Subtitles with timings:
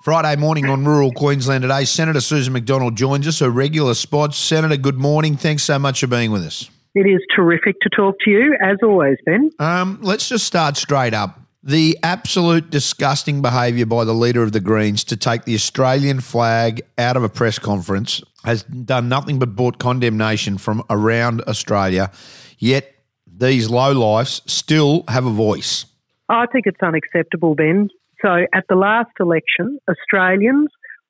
[0.00, 1.84] Friday morning on rural Queensland today.
[1.84, 4.34] Senator Susan McDonald joins us, a regular spot.
[4.34, 5.36] Senator, good morning.
[5.36, 6.70] Thanks so much for being with us.
[6.94, 9.50] It is terrific to talk to you, as always, Ben.
[9.58, 11.38] Um, let's just start straight up.
[11.62, 16.80] The absolute disgusting behaviour by the leader of the Greens to take the Australian flag
[16.96, 22.10] out of a press conference has done nothing but brought condemnation from around Australia.
[22.58, 22.90] Yet
[23.26, 25.84] these lowlifes still have a voice.
[26.30, 27.90] I think it's unacceptable, Ben.
[28.22, 30.68] So at the last election, Australians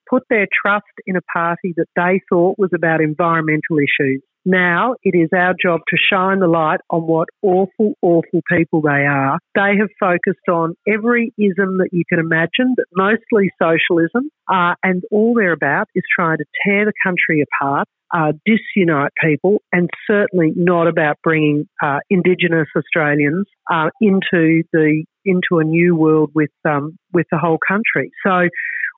[0.08, 4.22] put their trust in a party that they thought was about environmental issues.
[4.44, 9.04] Now it is our job to shine the light on what awful, awful people they
[9.06, 9.38] are.
[9.54, 15.02] They have focused on every ism that you can imagine, but mostly socialism, uh, and
[15.10, 20.52] all they're about is trying to tear the country apart, uh, disunite people, and certainly
[20.56, 26.98] not about bringing uh, Indigenous Australians uh, into the into a new world with um,
[27.12, 28.10] with the whole country.
[28.26, 28.48] So,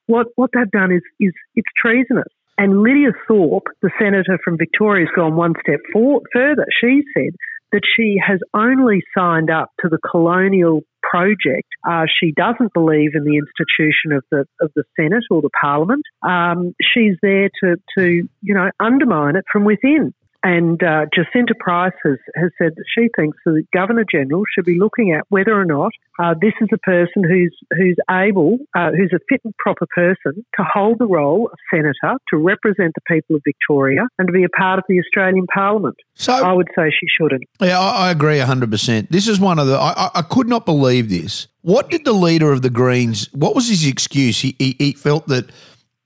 [0.07, 2.31] what what they've done is is it's treasonous.
[2.57, 6.67] And Lydia Thorpe, the senator from Victoria, has gone one step for, further.
[6.79, 7.33] She said
[7.71, 11.67] that she has only signed up to the colonial project.
[11.87, 16.03] Uh, she doesn't believe in the institution of the of the Senate or the Parliament.
[16.21, 20.13] Um, she's there to to you know undermine it from within.
[20.43, 24.77] And uh, Jacinta Price has, has said that she thinks the Governor General should be
[24.77, 29.11] looking at whether or not uh, this is a person who's who's able, uh, who's
[29.13, 33.37] a fit and proper person to hold the role of senator, to represent the people
[33.37, 35.95] of Victoria, and to be a part of the Australian Parliament.
[36.15, 37.43] So I would say she shouldn't.
[37.61, 39.11] Yeah, I, I agree hundred percent.
[39.11, 39.77] This is one of the.
[39.77, 41.47] I, I could not believe this.
[41.61, 43.31] What did the leader of the Greens?
[43.31, 44.41] What was his excuse?
[44.41, 45.49] He he, he felt that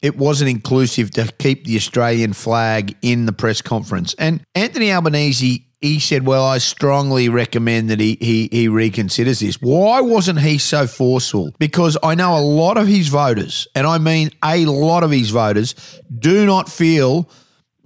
[0.02, 4.14] it wasn't inclusive to keep the Australian flag in the press conference.
[4.20, 9.56] And Anthony Albanese, he said, Well, I strongly recommend that he, he, he reconsiders this.
[9.62, 11.52] Why wasn't he so forceful?
[11.60, 15.30] Because I know a lot of his voters, and I mean a lot of his
[15.30, 15.76] voters,
[16.20, 17.30] do not feel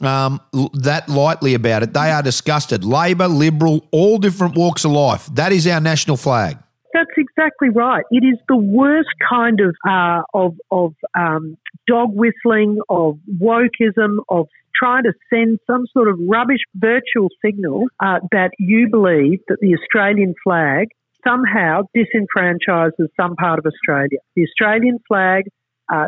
[0.01, 0.41] um,
[0.73, 1.93] that lightly about it.
[1.93, 2.83] They are disgusted.
[2.83, 5.27] Labor, Liberal, all different walks of life.
[5.33, 6.57] That is our national flag.
[6.93, 8.03] That's exactly right.
[8.11, 11.57] It is the worst kind of uh, of of um,
[11.87, 18.19] dog whistling, of wokeism, of trying to send some sort of rubbish virtual signal uh,
[18.31, 20.87] that you believe that the Australian flag
[21.25, 24.17] somehow disenfranchises some part of Australia.
[24.35, 25.45] The Australian flag
[25.91, 26.05] uh,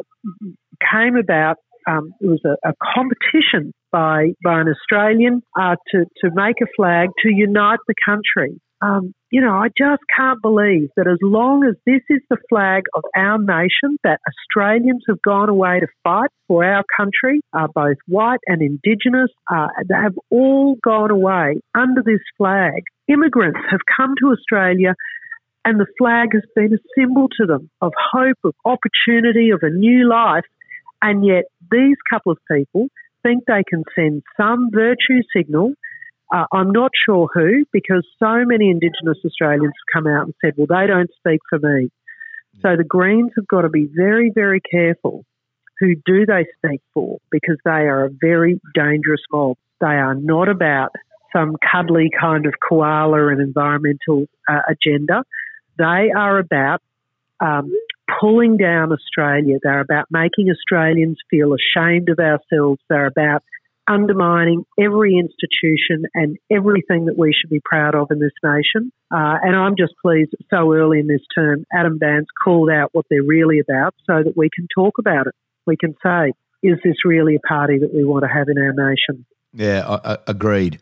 [0.91, 1.57] came about.
[1.85, 6.67] Um, it was a, a, competition by by an Australian uh, to to make a
[6.77, 8.59] flag to unite the country.
[8.83, 12.83] Um, you know, I just can't believe that as long as this is the flag
[12.93, 17.95] of our nation, that Australians have gone away to fight for our country, uh, both
[18.07, 22.83] white and Indigenous, uh, they have all gone away under this flag.
[23.07, 24.95] Immigrants have come to Australia
[25.63, 29.69] and the flag has been a symbol to them of hope, of opportunity, of a
[29.69, 30.43] new life.
[31.01, 32.87] And yet these couple of people
[33.23, 35.73] think they can send some virtue signal
[36.33, 40.53] uh, I'm not sure who, because so many Indigenous Australians have come out and said,
[40.57, 41.89] well, they don't speak for me.
[42.61, 45.25] So the Greens have got to be very, very careful
[45.79, 49.57] who do they speak for, because they are a very dangerous mob.
[49.79, 50.91] They are not about
[51.35, 55.23] some cuddly kind of koala and environmental uh, agenda.
[55.77, 56.81] They are about
[57.39, 57.71] um,
[58.19, 59.57] pulling down Australia.
[59.61, 62.79] They're about making Australians feel ashamed of ourselves.
[62.89, 63.43] They're about
[63.87, 68.91] undermining every institution and everything that we should be proud of in this nation.
[69.11, 73.05] Uh, and I'm just pleased so early in this term, Adam Bandt called out what
[73.09, 75.33] they're really about so that we can talk about it.
[75.65, 78.73] We can say, is this really a party that we want to have in our
[78.73, 79.25] nation?
[79.53, 80.79] Yeah, I, I, agreed.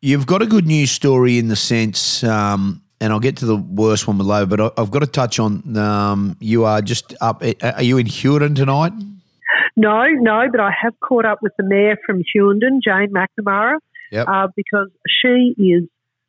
[0.00, 3.56] You've got a good news story in the sense, um, and I'll get to the
[3.56, 7.42] worst one below, but I, have got to touch on um, you are just up.
[7.62, 8.92] Are you in Hughenden tonight?
[9.76, 13.78] No, no, but I have caught up with the mayor from Hughenden, Jane McNamara,
[14.10, 14.26] yep.
[14.26, 15.84] uh, because she is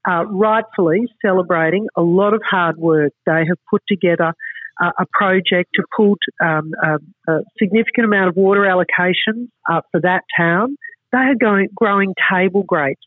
[0.07, 3.13] uh, rightfully celebrating a lot of hard work.
[3.25, 4.33] They have put together
[4.81, 10.01] uh, a project to put um, a, a, significant amount of water allocation uh, for
[10.01, 10.75] that town.
[11.11, 13.01] They are going, growing table grapes.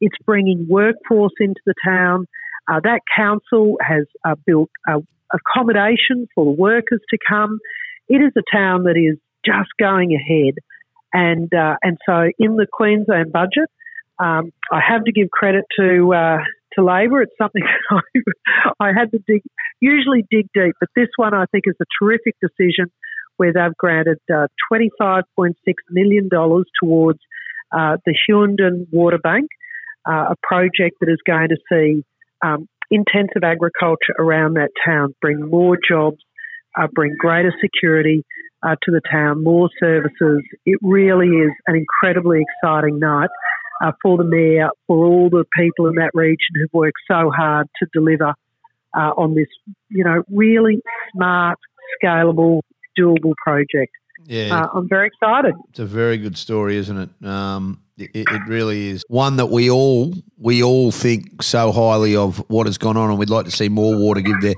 [0.00, 2.26] It's bringing workforce into the town.
[2.68, 4.70] Uh, that council has uh, built
[5.32, 7.58] accommodation for the workers to come.
[8.08, 10.54] It is a town that is just going ahead.
[11.12, 13.70] And uh, and so in the Queensland budget,
[14.18, 16.38] um, I have to give credit to uh,
[16.76, 17.22] to Labor.
[17.22, 17.62] It's something
[18.80, 19.42] I, had to dig,
[19.80, 22.90] usually dig deep, but this one I think is a terrific decision
[23.36, 25.52] where they've granted uh, $25.6
[25.90, 27.18] million towards
[27.72, 29.48] uh, the Hughenden Water Bank,
[30.08, 32.04] uh, a project that is going to see
[32.42, 36.18] um, intensive agriculture around that town bring more jobs,
[36.78, 38.24] uh, bring greater security,
[38.66, 40.42] uh, to the town, more services.
[40.64, 43.30] It really is an incredibly exciting night
[43.84, 47.68] uh, for the mayor, for all the people in that region who've worked so hard
[47.78, 48.34] to deliver
[48.96, 49.48] uh, on this,
[49.90, 50.80] you know, really
[51.12, 51.58] smart,
[52.02, 52.60] scalable,
[52.98, 53.92] doable project.
[54.26, 55.54] Yeah, Uh, I'm very excited.
[55.68, 57.26] it's a very good story, isn't it?
[57.26, 62.38] Um, it, it really is one that we all we all think so highly of
[62.50, 64.54] what has gone on, and we'd like to see more water give there.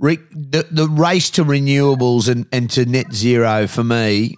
[0.00, 4.36] The, the race to renewables and, and to net zero for me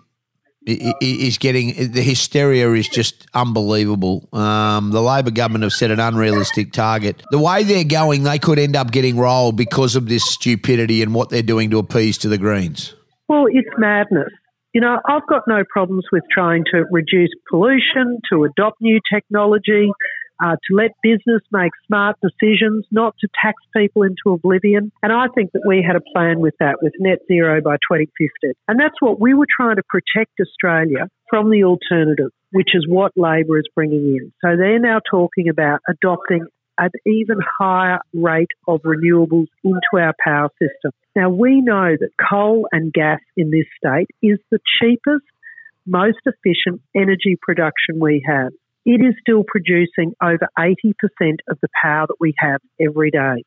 [0.66, 4.28] is getting the hysteria is just unbelievable.
[4.32, 7.22] Um, the Labor government have set an unrealistic target.
[7.30, 11.14] The way they're going, they could end up getting rolled because of this stupidity and
[11.14, 12.94] what they're doing to appease to the Greens.
[13.28, 14.28] Well, it's madness.
[14.74, 19.90] You know, I've got no problems with trying to reduce pollution, to adopt new technology,
[20.42, 24.90] uh, to let business make smart decisions, not to tax people into oblivion.
[25.02, 28.58] And I think that we had a plan with that, with net zero by 2050.
[28.68, 33.12] And that's what we were trying to protect Australia from the alternative, which is what
[33.16, 34.32] Labor is bringing in.
[34.42, 36.46] So they're now talking about adopting
[36.78, 40.92] an even higher rate of renewables into our power system.
[41.14, 45.24] Now, we know that coal and gas in this state is the cheapest,
[45.86, 48.52] most efficient energy production we have.
[48.86, 50.72] It is still producing over 80%
[51.48, 53.44] of the power that we have every day.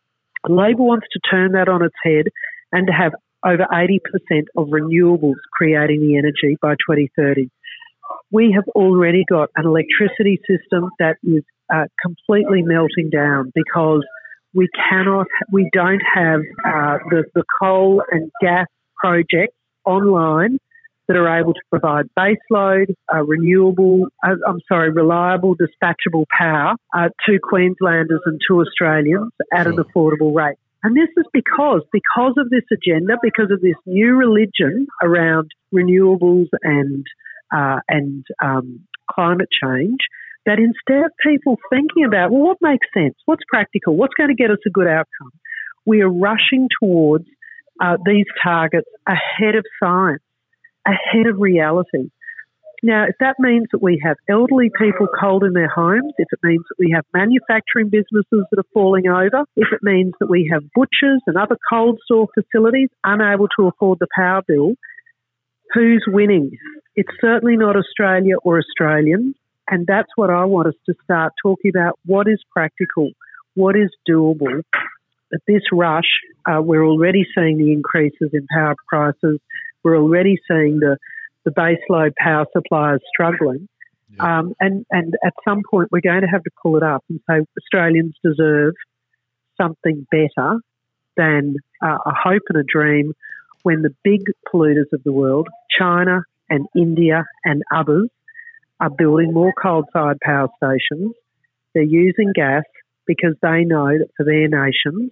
[0.48, 2.26] Labor wants to turn that on its head
[2.72, 3.14] and to have
[3.46, 4.00] over 80%
[4.56, 7.50] of renewables creating the energy by 2030.
[8.32, 11.44] We have already got an electricity system that is
[11.74, 14.06] uh, completely melting down because
[14.54, 20.60] we cannot, we don't have uh, the, the coal and gas projects online
[21.08, 27.10] that are able to provide baseload, uh, renewable, uh, I'm sorry, reliable, dispatchable power uh,
[27.26, 30.58] to Queenslanders and to Australians at an affordable rate.
[30.84, 36.48] And this is because, because of this agenda, because of this new religion around renewables
[36.62, 37.06] and
[37.56, 38.80] uh, and um,
[39.10, 40.00] climate change,
[40.46, 43.16] that instead of people thinking about, well, what makes sense?
[43.26, 43.96] What's practical?
[43.96, 45.32] What's going to get us a good outcome?
[45.86, 47.26] We are rushing towards
[47.82, 50.24] uh, these targets ahead of science,
[50.86, 52.10] ahead of reality.
[52.86, 56.40] Now, if that means that we have elderly people cold in their homes, if it
[56.44, 60.50] means that we have manufacturing businesses that are falling over, if it means that we
[60.52, 64.74] have butchers and other cold store facilities unable to afford the power bill,
[65.74, 66.52] who's winning?
[66.96, 69.36] It's certainly not Australia or Australians.
[69.70, 71.98] And that's what I want us to start talking about.
[72.06, 73.12] What is practical?
[73.56, 74.62] What is doable?
[75.34, 79.40] At this rush, uh, we're already seeing the increases in power prices.
[79.84, 80.98] We're already seeing the,
[81.46, 83.68] the baseload power suppliers struggling.
[84.20, 87.20] Um, and, and at some point, we're going to have to pull it up and
[87.30, 88.76] say Australians deserve
[89.60, 90.60] something better
[91.18, 93.14] than uh, a hope and a dream
[93.64, 94.22] when the big
[94.54, 95.48] polluters of the world,
[95.78, 98.10] China and India and others,
[98.80, 101.14] are building more coal fired power stations.
[101.74, 102.64] They're using gas
[103.08, 105.12] because they know that for their nations,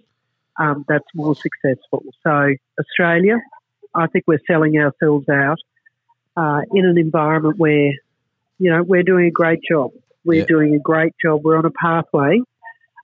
[0.58, 2.04] um, that's more successful.
[2.22, 3.40] So, Australia,
[3.94, 5.58] I think we're selling ourselves out
[6.36, 7.92] uh, in an environment where,
[8.58, 9.90] you know, we're doing a great job.
[10.24, 10.46] We're Yeah.
[10.46, 11.42] doing a great job.
[11.44, 12.40] We're on a pathway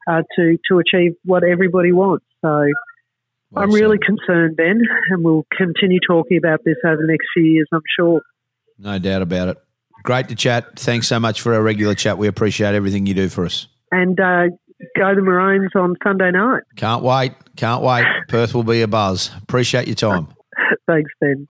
[0.06, 2.24] uh, to to achieve what everybody wants.
[2.40, 2.48] So,
[3.50, 3.80] Well I'm said.
[3.80, 4.80] really concerned, Ben,
[5.10, 8.22] and we'll continue talking about this over the next few years, I'm sure.
[8.78, 9.58] No doubt about it.
[10.04, 10.78] Great to chat.
[10.78, 12.18] Thanks so much for our regular chat.
[12.18, 13.66] We appreciate everything you do for us.
[13.90, 14.44] And uh,
[14.96, 16.62] go the Maroons on Sunday night.
[16.76, 17.32] Can't wait.
[17.56, 18.04] Can't wait.
[18.28, 19.30] Perth will be a buzz.
[19.42, 20.28] Appreciate your time.
[20.88, 21.48] Thanks, Ben.